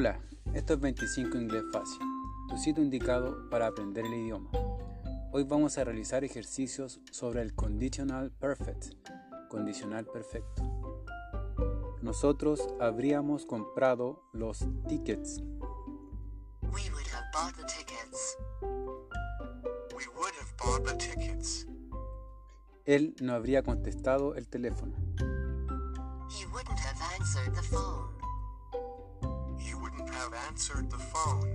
[0.00, 0.20] Hola,
[0.54, 1.98] esto es 25 Inglés Fácil,
[2.48, 4.48] tu sitio indicado para aprender el idioma.
[5.32, 8.94] Hoy vamos a realizar ejercicios sobre el conditional perfect,
[9.48, 10.62] condicional perfecto.
[12.00, 15.42] Nosotros habríamos comprado los tickets.
[16.62, 18.38] We would have bought the tickets.
[18.62, 21.66] We would have bought the tickets.
[22.84, 24.94] Él no habría contestado el teléfono.
[26.30, 27.87] He wouldn't have answered the phone.
[30.58, 31.46] Answered the phone.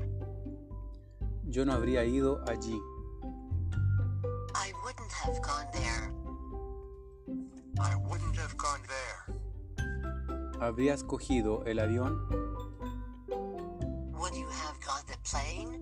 [1.50, 2.82] Yo no habría ido allí.
[4.56, 6.14] I wouldn't have gone there.
[7.82, 10.56] I wouldn't have gone there.
[10.62, 12.16] ¿Habrías cogido el avión?
[14.14, 15.82] Would you have got the plane?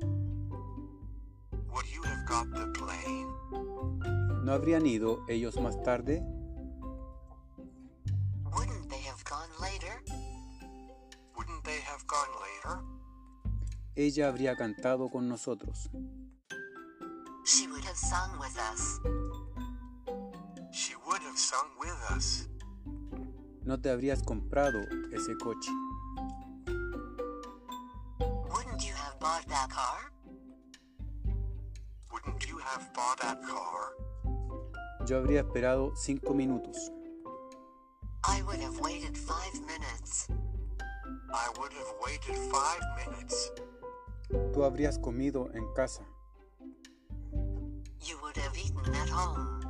[1.71, 3.27] Would you have got the plane?
[4.43, 6.23] ¿No habrían ido ellos más tarde?
[8.51, 10.01] Wouldn't they have gone later?
[11.37, 13.00] Wouldn't they have gone later?
[13.95, 15.89] Ella habría cantado con nosotros.
[17.43, 19.01] She would have sung with us.
[20.71, 22.47] She would have sung with us.
[23.65, 24.79] No te habrías comprado
[25.11, 25.71] ese coche.
[28.19, 30.11] Wouldn't you have bought that car?
[32.11, 33.93] Wouldn't you have bought that car?
[35.05, 36.91] Yo habría esperado cinco minutos.
[38.23, 40.27] I would have waited five minutes.
[41.33, 43.51] I would have waited five minutes.
[44.53, 46.03] Tú habrías comido en casa.
[47.99, 49.61] You would have eaten at home.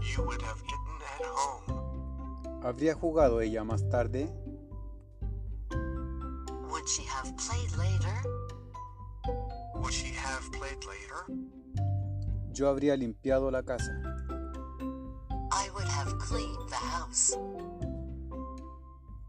[0.00, 2.62] You would have eaten at home.
[2.62, 4.28] ¿Habría jugado ella más tarde?
[6.70, 8.22] Would she have played later?
[9.74, 11.24] Would she have played later?
[12.52, 13.92] Yo habría limpiado la casa.
[15.52, 17.36] I would have cleaned the house.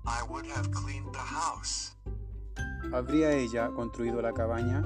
[0.06, 1.96] I would have cleaned the house.
[2.94, 4.84] ¿Habría ella construido la cabaña?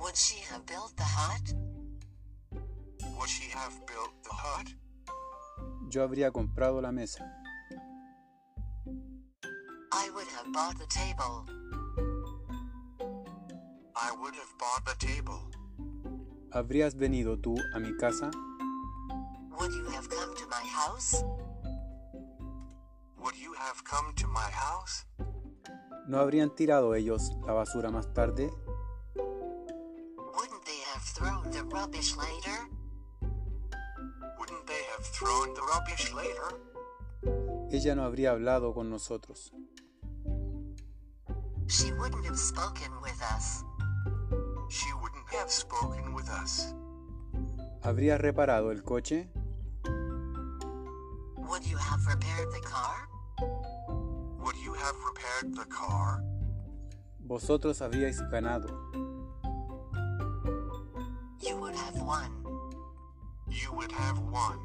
[0.00, 1.54] Would she have built the hut?
[3.16, 4.68] Would she have built the hut?
[5.88, 7.24] Yo habría comprado la mesa.
[9.92, 11.44] I would have bought the table.
[13.94, 15.50] I would have bought the table.
[16.52, 18.30] ¿Habrías venido tú a mi casa?
[19.58, 21.22] Would you have come to my house?
[23.22, 25.04] Would you have come to my house?
[26.10, 28.52] ¿No habrían tirado ellos la basura más tarde?
[37.70, 39.52] Ella no habría hablado con nosotros.
[41.68, 43.64] She wouldn't have spoken with us.
[44.68, 46.74] She wouldn't have spoken with us.
[47.82, 49.30] ¿Habrías reparado el coche?
[51.36, 53.08] Would you have repaired the car?
[54.42, 56.22] Would you have repaired the car?
[57.20, 58.68] Vosotros habríais ganado.
[61.40, 62.30] You would have won.
[63.48, 64.58] You would have won.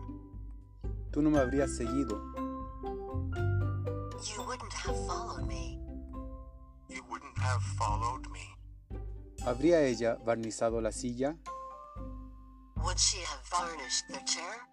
[1.11, 2.19] Tú no me habrías seguido.
[4.23, 5.79] You wouldn't have followed me.
[6.89, 8.55] You wouldn't have followed me.
[9.45, 11.35] ¿Habría ella barnizado la silla?
[12.83, 14.67] Would she have varnished the chair?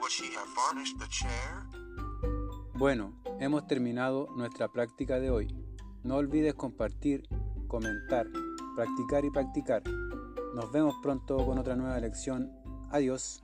[0.00, 1.66] Would she have varnished the chair?
[2.74, 3.12] Bueno,
[3.42, 5.48] hemos terminado nuestra práctica de hoy.
[6.04, 7.24] No olvides compartir,
[7.66, 8.26] comentar,
[8.76, 9.82] practicar y practicar.
[10.54, 12.52] Nos vemos pronto con otra nueva lección.
[12.90, 13.42] Adiós.